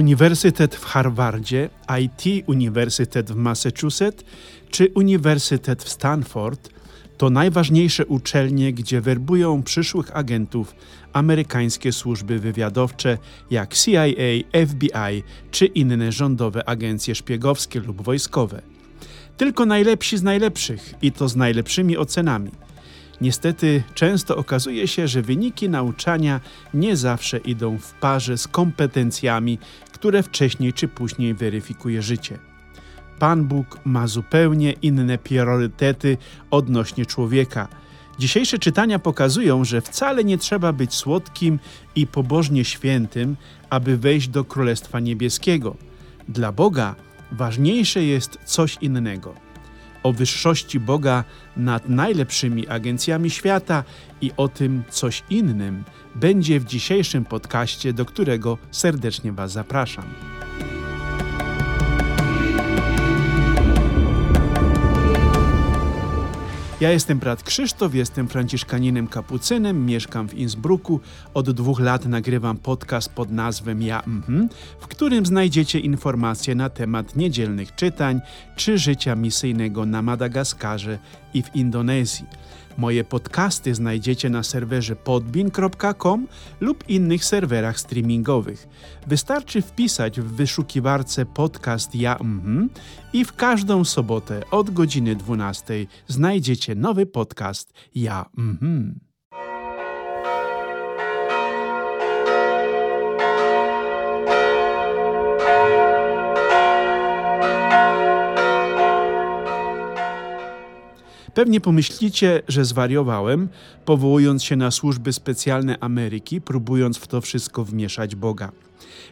Uniwersytet 0.00 0.76
w 0.76 0.84
Harvardzie, 0.84 1.68
IT 2.00 2.44
Uniwersytet 2.48 3.32
w 3.32 3.36
Massachusetts 3.36 4.24
czy 4.70 4.88
Uniwersytet 4.94 5.82
w 5.82 5.88
Stanford 5.88 6.70
to 7.18 7.30
najważniejsze 7.30 8.06
uczelnie, 8.06 8.72
gdzie 8.72 9.00
werbują 9.00 9.62
przyszłych 9.62 10.16
agentów 10.16 10.74
amerykańskie 11.12 11.92
służby 11.92 12.38
wywiadowcze 12.38 13.18
jak 13.50 13.74
CIA, 13.74 14.04
FBI 14.66 15.22
czy 15.50 15.66
inne 15.66 16.12
rządowe 16.12 16.68
agencje 16.68 17.14
szpiegowskie 17.14 17.80
lub 17.80 18.02
wojskowe. 18.02 18.62
Tylko 19.36 19.66
najlepsi 19.66 20.18
z 20.18 20.22
najlepszych 20.22 20.94
i 21.02 21.12
to 21.12 21.28
z 21.28 21.36
najlepszymi 21.36 21.96
ocenami. 21.96 22.50
Niestety 23.20 23.82
często 23.94 24.36
okazuje 24.36 24.88
się, 24.88 25.08
że 25.08 25.22
wyniki 25.22 25.68
nauczania 25.68 26.40
nie 26.74 26.96
zawsze 26.96 27.38
idą 27.38 27.78
w 27.78 27.92
parze 27.92 28.38
z 28.38 28.48
kompetencjami, 28.48 29.58
które 30.00 30.22
wcześniej 30.22 30.72
czy 30.72 30.88
później 30.88 31.34
weryfikuje 31.34 32.02
życie. 32.02 32.38
Pan 33.18 33.44
Bóg 33.44 33.78
ma 33.84 34.06
zupełnie 34.06 34.72
inne 34.72 35.18
priorytety 35.18 36.16
odnośnie 36.50 37.06
człowieka. 37.06 37.68
Dzisiejsze 38.18 38.58
czytania 38.58 38.98
pokazują, 38.98 39.64
że 39.64 39.80
wcale 39.80 40.24
nie 40.24 40.38
trzeba 40.38 40.72
być 40.72 40.94
słodkim 40.94 41.58
i 41.94 42.06
pobożnie 42.06 42.64
świętym, 42.64 43.36
aby 43.70 43.96
wejść 43.96 44.28
do 44.28 44.44
Królestwa 44.44 45.00
Niebieskiego. 45.00 45.76
Dla 46.28 46.52
Boga 46.52 46.94
ważniejsze 47.32 48.04
jest 48.04 48.38
coś 48.44 48.78
innego. 48.80 49.49
O 50.02 50.12
wyższości 50.12 50.80
Boga 50.80 51.24
nad 51.56 51.88
najlepszymi 51.88 52.68
agencjami 52.68 53.30
świata 53.30 53.84
i 54.20 54.30
o 54.36 54.48
tym 54.48 54.82
coś 54.90 55.22
innym 55.30 55.84
będzie 56.14 56.60
w 56.60 56.64
dzisiejszym 56.64 57.24
podcaście, 57.24 57.92
do 57.92 58.04
którego 58.04 58.58
serdecznie 58.70 59.32
Was 59.32 59.52
zapraszam. 59.52 60.04
Ja 66.80 66.90
jestem 66.90 67.18
brat 67.18 67.42
Krzysztof, 67.42 67.94
jestem 67.94 68.28
franciszkaninem 68.28 69.06
kapucynem, 69.06 69.86
mieszkam 69.86 70.28
w 70.28 70.34
Innsbrucku. 70.34 71.00
Od 71.34 71.50
dwóch 71.50 71.80
lat 71.80 72.06
nagrywam 72.06 72.56
podcast 72.56 73.12
pod 73.12 73.30
nazwą 73.30 73.78
Ja 73.78 74.02
mhm, 74.02 74.48
w 74.80 74.86
którym 74.86 75.26
znajdziecie 75.26 75.78
informacje 75.80 76.54
na 76.54 76.70
temat 76.70 77.16
niedzielnych 77.16 77.74
czytań 77.74 78.20
czy 78.56 78.78
życia 78.78 79.16
misyjnego 79.16 79.86
na 79.86 80.02
Madagaskarze 80.02 80.98
i 81.34 81.42
w 81.42 81.56
Indonezji. 81.56 82.26
Moje 82.80 83.04
podcasty 83.04 83.74
znajdziecie 83.74 84.30
na 84.30 84.42
serwerze 84.42 84.96
podbin.com 84.96 86.26
lub 86.60 86.84
innych 86.88 87.24
serwerach 87.24 87.80
streamingowych. 87.80 88.68
Wystarczy 89.06 89.62
wpisać 89.62 90.20
w 90.20 90.24
wyszukiwarce 90.24 91.26
podcast 91.26 91.94
Ja 91.94 92.16
mhm 92.16 92.68
i 93.12 93.24
w 93.24 93.32
każdą 93.32 93.84
sobotę 93.84 94.42
od 94.50 94.70
godziny 94.70 95.16
12 95.16 95.86
znajdziecie 96.06 96.74
nowy 96.74 97.06
podcast 97.06 97.72
Ja 97.94 98.26
mhm. 98.38 99.09
Pewnie 111.34 111.60
pomyślicie, 111.60 112.42
że 112.48 112.64
zwariowałem, 112.64 113.48
powołując 113.84 114.44
się 114.44 114.56
na 114.56 114.70
służby 114.70 115.12
specjalne 115.12 115.78
Ameryki, 115.80 116.40
próbując 116.40 116.98
w 116.98 117.06
to 117.06 117.20
wszystko 117.20 117.64
wmieszać 117.64 118.16
Boga. 118.16 118.52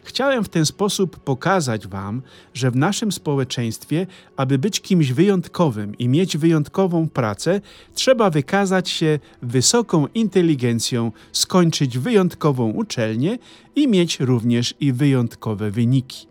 Chciałem 0.03 0.43
w 0.43 0.49
ten 0.49 0.65
sposób 0.65 1.19
pokazać 1.19 1.87
Wam, 1.87 2.21
że 2.53 2.71
w 2.71 2.75
naszym 2.75 3.11
społeczeństwie, 3.11 4.07
aby 4.37 4.57
być 4.57 4.81
kimś 4.81 5.11
wyjątkowym 5.11 5.97
i 5.97 6.07
mieć 6.07 6.37
wyjątkową 6.37 7.09
pracę, 7.09 7.61
trzeba 7.93 8.29
wykazać 8.29 8.89
się 8.89 9.19
wysoką 9.41 10.07
inteligencją, 10.07 11.11
skończyć 11.31 11.97
wyjątkową 11.97 12.69
uczelnię 12.71 13.37
i 13.75 13.87
mieć 13.87 14.19
również 14.19 14.73
i 14.79 14.93
wyjątkowe 14.93 15.71
wyniki. 15.71 16.27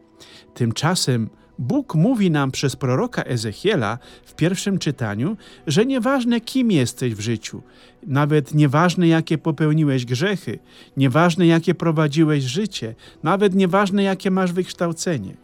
Tymczasem 0.55 1.28
Bóg 1.58 1.94
mówi 1.94 2.30
nam 2.30 2.50
przez 2.50 2.76
proroka 2.76 3.22
Ezechiela 3.22 3.98
w 4.24 4.34
pierwszym 4.34 4.78
czytaniu, 4.78 5.36
że 5.66 5.86
nieważne 5.86 6.41
kim 6.41 6.70
jesteś 6.70 7.14
w 7.14 7.20
życiu, 7.20 7.62
nawet 8.06 8.54
nieważne 8.54 9.08
jakie 9.08 9.38
popełniłeś 9.38 10.04
grzechy, 10.04 10.58
nieważne 10.96 11.46
jakie 11.46 11.74
prowadziłeś 11.74 12.44
życie, 12.44 12.94
nawet 13.22 13.54
nieważne 13.54 14.02
jakie 14.02 14.30
masz 14.30 14.52
wykształcenie. 14.52 15.34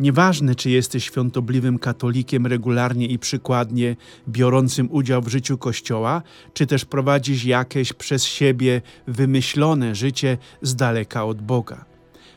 Nieważne, 0.00 0.54
czy 0.54 0.70
jesteś 0.70 1.04
świątobliwym 1.04 1.78
katolikiem 1.78 2.46
regularnie 2.46 3.06
i 3.06 3.18
przykładnie 3.18 3.96
biorącym 4.28 4.88
udział 4.90 5.22
w 5.22 5.28
życiu 5.28 5.58
Kościoła, 5.58 6.22
czy 6.54 6.66
też 6.66 6.84
prowadzisz 6.84 7.44
jakieś 7.44 7.92
przez 7.92 8.24
siebie 8.24 8.82
wymyślone 9.06 9.94
życie 9.94 10.38
z 10.62 10.76
daleka 10.76 11.24
od 11.24 11.42
Boga. 11.42 11.89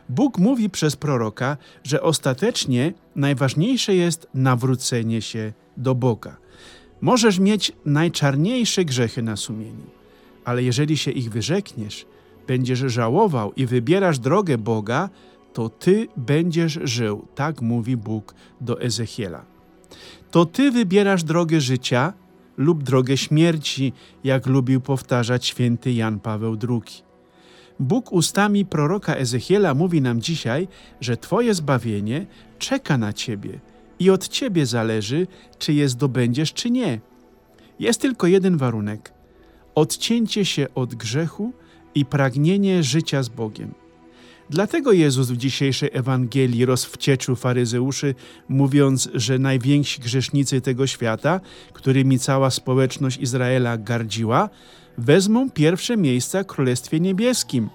Bóg 0.09 0.37
mówi 0.37 0.69
przez 0.69 0.95
proroka, 0.95 1.57
że 1.83 2.01
ostatecznie 2.01 2.93
najważniejsze 3.15 3.95
jest 3.95 4.27
nawrócenie 4.33 5.21
się 5.21 5.53
do 5.77 5.95
Boga. 5.95 6.37
Możesz 7.01 7.39
mieć 7.39 7.71
najczarniejsze 7.85 8.85
grzechy 8.85 9.21
na 9.21 9.35
sumieniu, 9.35 9.85
ale 10.45 10.63
jeżeli 10.63 10.97
się 10.97 11.11
ich 11.11 11.29
wyrzekniesz, 11.29 12.05
będziesz 12.47 12.79
żałował 12.79 13.53
i 13.53 13.65
wybierasz 13.65 14.19
drogę 14.19 14.57
Boga, 14.57 15.09
to 15.53 15.69
ty 15.69 16.07
będziesz 16.17 16.79
żył, 16.83 17.27
tak 17.35 17.61
mówi 17.61 17.97
Bóg 17.97 18.35
do 18.61 18.81
Ezechiela. 18.81 19.45
To 20.31 20.45
ty 20.45 20.71
wybierasz 20.71 21.23
drogę 21.23 21.61
życia 21.61 22.13
lub 22.57 22.83
drogę 22.83 23.17
śmierci, 23.17 23.93
jak 24.23 24.45
lubił 24.45 24.81
powtarzać 24.81 25.45
święty 25.45 25.93
Jan 25.93 26.19
Paweł 26.19 26.57
II. 26.69 27.12
Bóg 27.79 28.11
ustami 28.11 28.65
proroka 28.65 29.15
Ezechiela 29.15 29.73
mówi 29.73 30.01
nam 30.01 30.21
dzisiaj, 30.21 30.67
że 31.01 31.17
Twoje 31.17 31.53
zbawienie 31.53 32.25
czeka 32.59 32.97
na 32.97 33.13
Ciebie 33.13 33.59
i 33.99 34.09
od 34.09 34.27
Ciebie 34.27 34.65
zależy, 34.65 35.27
czy 35.59 35.73
je 35.73 35.89
zdobędziesz, 35.89 36.53
czy 36.53 36.69
nie. 36.69 36.99
Jest 37.79 38.01
tylko 38.01 38.27
jeden 38.27 38.57
warunek: 38.57 39.13
odcięcie 39.75 40.45
się 40.45 40.67
od 40.75 40.95
grzechu 40.95 41.53
i 41.95 42.05
pragnienie 42.05 42.83
życia 42.83 43.23
z 43.23 43.29
Bogiem. 43.29 43.73
Dlatego 44.49 44.91
Jezus 44.91 45.31
w 45.31 45.37
dzisiejszej 45.37 45.89
Ewangelii 45.93 46.65
rozwcieczył 46.65 47.35
faryzeuszy, 47.35 48.15
mówiąc, 48.49 49.09
że 49.13 49.39
najwięksi 49.39 50.01
grzesznicy 50.01 50.61
tego 50.61 50.87
świata, 50.87 51.39
którymi 51.73 52.19
cała 52.19 52.49
społeczność 52.49 53.17
Izraela 53.17 53.77
gardziła, 53.77 54.49
wezmą 54.97 55.51
pierwsze 55.51 55.97
miejsca 55.97 56.43
w 56.43 56.47
Królestwie 56.47 56.99
Niebieskim, 56.99 57.69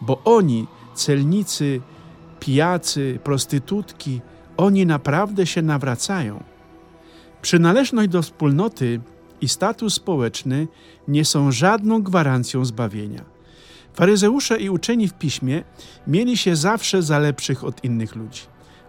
bo 0.00 0.22
oni, 0.24 0.66
celnicy, 0.94 1.80
pijacy, 2.40 3.18
prostytutki, 3.24 4.20
oni 4.56 4.86
naprawdę 4.86 5.46
się 5.46 5.62
nawracają. 5.62 6.44
Przynależność 7.42 8.08
do 8.08 8.22
wspólnoty 8.22 9.00
i 9.40 9.48
status 9.48 9.94
społeczny 9.94 10.68
nie 11.08 11.24
są 11.24 11.52
żadną 11.52 12.02
gwarancją 12.02 12.64
zbawienia. 12.64 13.24
Faryzeusze 13.94 14.60
i 14.60 14.70
uczeni 14.70 15.08
w 15.08 15.14
piśmie 15.14 15.64
mieli 16.06 16.36
się 16.36 16.56
zawsze 16.56 17.02
za 17.02 17.18
lepszych 17.18 17.64
od 17.64 17.84
innych 17.84 18.16
ludzi. 18.16 18.42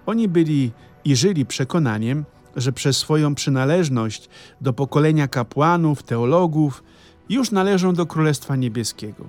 Oni 0.05 0.27
byli 0.27 0.71
i 1.05 1.15
żyli 1.15 1.45
przekonaniem, 1.45 2.25
że 2.55 2.71
przez 2.71 2.97
swoją 2.97 3.35
przynależność 3.35 4.29
do 4.61 4.73
pokolenia 4.73 5.27
kapłanów, 5.27 6.03
teologów, 6.03 6.83
już 7.29 7.51
należą 7.51 7.93
do 7.93 8.05
Królestwa 8.05 8.55
Niebieskiego. 8.55 9.25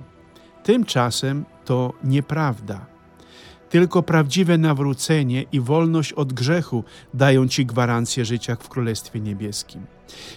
Tymczasem 0.63 1.45
to 1.65 1.93
nieprawda. 2.05 2.87
Tylko 3.71 4.03
prawdziwe 4.03 4.59
nawrócenie 4.59 5.45
i 5.53 5.61
wolność 5.61 6.13
od 6.13 6.33
grzechu 6.33 6.85
dają 7.15 7.49
ci 7.49 7.67
gwarancję 7.67 8.25
życia 8.25 8.57
w 8.57 8.69
Królestwie 8.69 9.21
Niebieskim. 9.21 9.83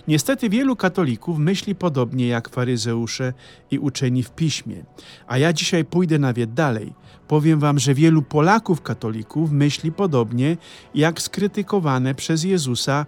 Niestety 0.07 0.49
wielu 0.49 0.75
katolików 0.75 1.39
myśli 1.39 1.75
podobnie 1.75 2.27
jak 2.27 2.49
faryzeusze 2.49 3.33
i 3.71 3.79
uczeni 3.79 4.23
w 4.23 4.31
piśmie. 4.31 4.85
A 5.27 5.37
ja 5.37 5.53
dzisiaj 5.53 5.85
pójdę 5.85 6.19
nawet 6.19 6.53
dalej. 6.53 6.93
Powiem 7.27 7.59
wam, 7.59 7.79
że 7.79 7.93
wielu 7.93 8.21
Polaków 8.21 8.81
katolików 8.81 9.51
myśli 9.51 9.91
podobnie 9.91 10.57
jak 10.95 11.21
skrytykowane 11.21 12.15
przez 12.15 12.43
Jezusa 12.43 13.05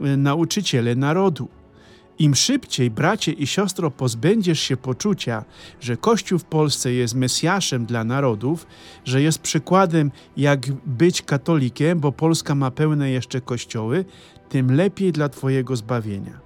e, 0.00 0.16
nauczyciele 0.16 0.94
narodu. 0.94 1.48
Im 2.18 2.34
szybciej, 2.34 2.90
bracie 2.90 3.32
i 3.32 3.46
siostro, 3.46 3.90
pozbędziesz 3.90 4.60
się 4.60 4.76
poczucia, 4.76 5.44
że 5.80 5.96
Kościół 5.96 6.38
w 6.38 6.44
Polsce 6.44 6.92
jest 6.92 7.14
Mesjaszem 7.14 7.86
dla 7.86 8.04
narodów, 8.04 8.66
że 9.04 9.22
jest 9.22 9.38
przykładem, 9.38 10.10
jak 10.36 10.72
być 10.86 11.22
katolikiem, 11.22 12.00
bo 12.00 12.12
Polska 12.12 12.54
ma 12.54 12.70
pełne 12.70 13.10
jeszcze 13.10 13.40
kościoły, 13.40 14.04
tym 14.48 14.76
lepiej 14.76 15.12
dla 15.12 15.28
Twojego 15.28 15.76
zbawienia. 15.76 16.43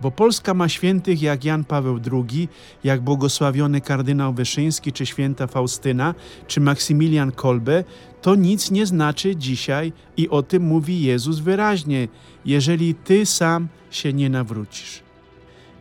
Bo 0.00 0.10
Polska 0.10 0.54
ma 0.54 0.68
świętych 0.68 1.22
jak 1.22 1.44
Jan 1.44 1.64
Paweł 1.64 2.00
II, 2.12 2.48
jak 2.84 3.00
błogosławiony 3.00 3.80
kardynał 3.80 4.32
Wyszyński, 4.32 4.92
czy 4.92 5.06
święta 5.06 5.46
Faustyna, 5.46 6.14
czy 6.46 6.60
Maksymilian 6.60 7.32
Kolbe, 7.32 7.84
to 8.22 8.34
nic 8.34 8.70
nie 8.70 8.86
znaczy 8.86 9.36
dzisiaj 9.36 9.92
i 10.16 10.28
o 10.28 10.42
tym 10.42 10.62
mówi 10.62 11.02
Jezus 11.02 11.38
wyraźnie, 11.38 12.08
jeżeli 12.44 12.94
ty 12.94 13.26
sam 13.26 13.68
się 13.90 14.12
nie 14.12 14.30
nawrócisz. 14.30 15.02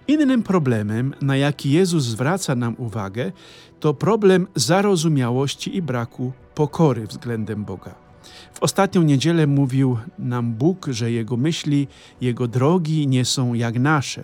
Innym 0.08 0.44
problemem, 0.44 1.14
na 1.22 1.38
jaki 1.38 1.72
Jezus 1.72 2.04
zwraca 2.04 2.56
nam 2.56 2.76
uwagę, 2.78 3.32
to 3.80 3.94
problem 3.94 4.48
zarozumiałości 4.56 5.76
i 5.76 5.82
braku 5.82 6.32
pokory 6.56 7.08
względem 7.08 7.66
Boga. 7.66 8.05
W 8.54 8.64
ostatnią 8.64 9.02
niedzielę 9.02 9.48
mówił 9.48 9.98
nam 10.20 10.54
Bóg, 10.54 10.88
że 10.90 11.12
Jego 11.12 11.38
myśli, 11.38 11.88
Jego 12.22 12.48
drogi 12.48 13.08
nie 13.08 13.26
są 13.26 13.54
jak 13.54 13.80
nasze. 13.80 14.24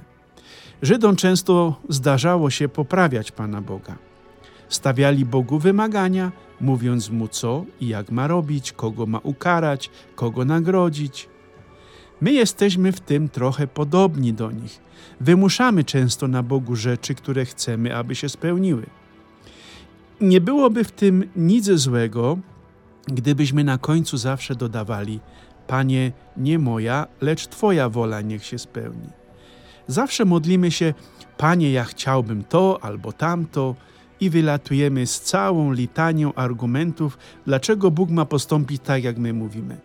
Żydom 0.82 1.16
często 1.16 1.82
zdarzało 1.90 2.50
się 2.50 2.70
poprawiać 2.70 3.32
Pana 3.32 3.62
Boga. 3.62 3.96
Stawiali 4.70 5.26
Bogu 5.26 5.60
wymagania, 5.60 6.32
mówiąc 6.62 7.10
Mu 7.10 7.28
co 7.28 7.66
i 7.82 7.88
jak 7.88 8.12
ma 8.12 8.28
robić, 8.28 8.72
kogo 8.72 9.06
ma 9.06 9.20
ukarać, 9.20 9.90
kogo 10.16 10.46
nagrodzić. 10.46 11.30
My 12.22 12.32
jesteśmy 12.32 12.92
w 12.92 13.00
tym 13.00 13.30
trochę 13.30 13.68
podobni 13.68 14.34
do 14.34 14.52
nich. 14.52 14.80
Wymuszamy 15.22 15.84
często 15.84 16.28
na 16.28 16.44
Bogu 16.44 16.76
rzeczy, 16.76 17.16
które 17.16 17.46
chcemy, 17.46 17.96
aby 17.96 18.16
się 18.16 18.30
spełniły. 18.30 18.86
Nie 20.22 20.42
byłoby 20.42 20.84
w 20.84 20.92
tym 20.92 21.30
nic 21.36 21.66
złego, 21.66 22.38
gdybyśmy 23.08 23.64
na 23.64 23.78
końcu 23.78 24.18
zawsze 24.18 24.56
dodawali: 24.56 25.20
Panie, 25.68 26.12
nie 26.38 26.60
moja, 26.60 27.08
lecz 27.22 27.48
Twoja 27.48 27.90
wola 27.90 28.22
niech 28.22 28.46
się 28.46 28.60
spełni. 28.60 29.10
Zawsze 29.88 30.26
modlimy 30.26 30.72
się: 30.72 30.94
Panie, 31.38 31.72
ja 31.72 31.84
chciałbym 31.84 32.44
to 32.44 32.80
albo 32.82 33.14
tamto, 33.14 33.76
i 34.22 34.30
wylatujemy 34.30 35.08
z 35.08 35.22
całą 35.22 35.72
litanią 35.72 36.34
argumentów, 36.34 37.18
dlaczego 37.46 37.92
Bóg 37.92 38.10
ma 38.10 38.26
postąpić 38.26 38.82
tak, 38.86 39.04
jak 39.04 39.18
my 39.18 39.34
mówimy. 39.34 39.78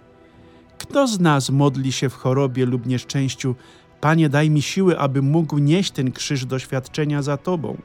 Kto 0.79 1.07
z 1.07 1.21
nas 1.21 1.51
modli 1.51 1.93
się 1.93 2.09
w 2.09 2.15
chorobie 2.15 2.67
lub 2.67 2.87
nieszczęściu: 2.87 3.55
Panie, 4.01 4.29
daj 4.29 4.51
mi 4.51 4.63
siły, 4.63 4.99
aby 4.99 5.23
mógł 5.23 5.59
nieść 5.59 5.91
ten 5.91 6.13
krzyż 6.13 6.45
doświadczenia 6.45 7.23
za 7.23 7.37
Tobą? 7.37 7.77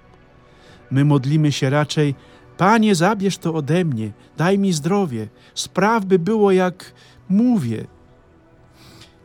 My 0.91 1.05
modlimy 1.05 1.51
się 1.51 1.69
raczej: 1.69 2.15
Panie, 2.61 2.95
zabierz 2.95 3.37
to 3.37 3.53
ode 3.53 3.85
mnie, 3.85 4.11
daj 4.37 4.59
mi 4.59 4.73
zdrowie, 4.73 5.27
spraw 5.53 6.05
by 6.05 6.19
było 6.19 6.51
jak 6.51 6.93
mówię. 7.29 7.87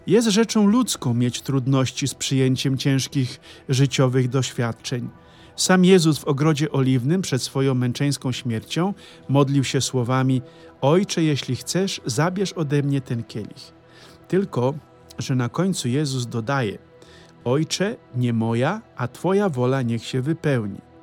Jest 0.06 0.28
rzeczą 0.28 0.66
ludzką 0.66 1.14
mieć 1.14 1.42
trudności 1.42 2.08
z 2.08 2.14
przyjęciem 2.14 2.78
ciężkich 2.78 3.40
życiowych 3.68 4.28
doświadczeń. 4.28 5.08
Sam 5.56 5.84
Jezus 5.84 6.18
w 6.18 6.24
ogrodzie 6.24 6.72
oliwnym 6.72 7.22
przed 7.22 7.42
swoją 7.42 7.74
męczeńską 7.74 8.32
śmiercią 8.32 8.94
modlił 9.28 9.64
się 9.64 9.80
słowami: 9.80 10.42
Ojcze, 10.80 11.22
jeśli 11.22 11.56
chcesz, 11.56 12.00
zabierz 12.06 12.52
ode 12.52 12.82
mnie 12.82 13.00
ten 13.00 13.24
kielich. 13.24 13.72
Tylko, 14.28 14.74
że 15.18 15.34
na 15.34 15.48
końcu 15.48 15.88
Jezus 15.88 16.26
dodaje: 16.26 16.78
Ojcze, 17.44 17.96
nie 18.14 18.32
moja, 18.32 18.82
a 18.96 19.08
Twoja 19.08 19.48
wola 19.48 19.82
niech 19.82 20.04
się 20.04 20.22
wypełni. 20.22 20.95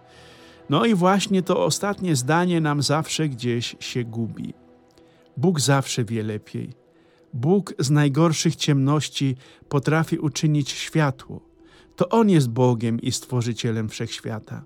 No 0.70 0.86
i 0.86 0.96
właśnie 0.96 1.42
to 1.42 1.66
ostatnie 1.66 2.16
zdanie 2.16 2.62
nam 2.62 2.82
zawsze 2.82 3.30
gdzieś 3.30 3.76
się 3.80 4.04
gubi. 4.04 4.54
Bóg 5.38 5.60
zawsze 5.60 6.04
wie 6.04 6.24
lepiej. 6.24 6.74
Bóg 7.34 7.74
z 7.80 7.90
najgorszych 7.90 8.56
ciemności 8.56 9.36
potrafi 9.70 10.18
uczynić 10.18 10.70
światło. 10.70 11.42
To 11.96 12.10
On 12.10 12.30
jest 12.30 12.50
Bogiem 12.50 13.02
i 13.02 13.12
Stworzycielem 13.12 13.90
wszechświata. 13.90 14.66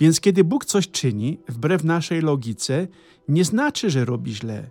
Więc 0.00 0.20
kiedy 0.20 0.44
Bóg 0.44 0.64
coś 0.64 0.88
czyni, 0.88 1.38
wbrew 1.48 1.84
naszej 1.84 2.20
logice, 2.20 2.88
nie 3.28 3.44
znaczy, 3.44 3.90
że 3.90 4.04
robi 4.04 4.34
źle. 4.34 4.70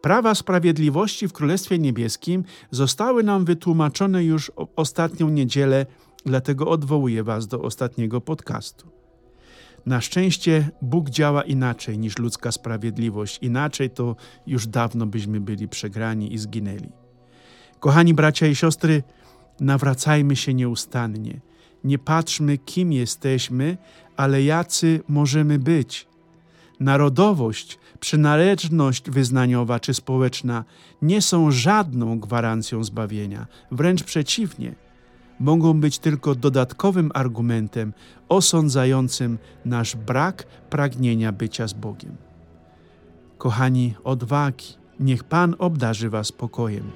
Prawa 0.00 0.34
sprawiedliwości 0.34 1.28
w 1.28 1.32
Królestwie 1.32 1.78
Niebieskim 1.78 2.44
zostały 2.70 3.22
nam 3.22 3.44
wytłumaczone 3.44 4.24
już 4.24 4.52
ostatnią 4.76 5.28
niedzielę, 5.28 5.86
dlatego 6.26 6.68
odwołuję 6.68 7.24
Was 7.24 7.46
do 7.46 7.62
ostatniego 7.62 8.20
podcastu. 8.20 8.99
Na 9.86 10.00
szczęście 10.00 10.70
Bóg 10.82 11.10
działa 11.10 11.42
inaczej 11.42 11.98
niż 11.98 12.18
ludzka 12.18 12.52
sprawiedliwość. 12.52 13.38
Inaczej 13.42 13.90
to 13.90 14.16
już 14.46 14.66
dawno 14.66 15.06
byśmy 15.06 15.40
byli 15.40 15.68
przegrani 15.68 16.34
i 16.34 16.38
zginęli. 16.38 16.88
Kochani 17.80 18.14
bracia 18.14 18.46
i 18.46 18.54
siostry, 18.54 19.02
nawracajmy 19.60 20.36
się 20.36 20.54
nieustannie. 20.54 21.40
Nie 21.84 21.98
patrzmy, 21.98 22.58
kim 22.58 22.92
jesteśmy, 22.92 23.76
ale 24.16 24.42
jacy 24.42 25.00
możemy 25.08 25.58
być. 25.58 26.06
Narodowość, 26.80 27.78
przynależność 28.00 29.10
wyznaniowa 29.10 29.80
czy 29.80 29.94
społeczna 29.94 30.64
nie 31.02 31.22
są 31.22 31.50
żadną 31.50 32.20
gwarancją 32.20 32.84
zbawienia, 32.84 33.46
wręcz 33.70 34.02
przeciwnie– 34.02 34.74
mogą 35.40 35.80
być 35.80 35.98
tylko 35.98 36.34
dodatkowym 36.34 37.10
argumentem 37.14 37.92
osądzającym 38.28 39.38
nasz 39.64 39.96
brak 39.96 40.46
pragnienia 40.70 41.32
bycia 41.32 41.68
z 41.68 41.72
Bogiem. 41.72 42.16
Kochani, 43.38 43.94
odwagi, 44.04 44.66
niech 45.00 45.24
Pan 45.24 45.54
obdarzy 45.58 46.10
Was 46.10 46.32
pokojem. 46.32 46.90